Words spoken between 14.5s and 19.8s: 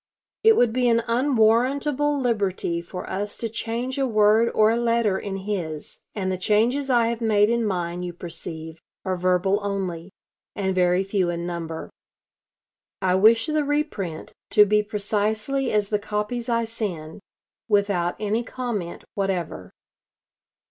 be precisely as the copies I send, without any comment whatever."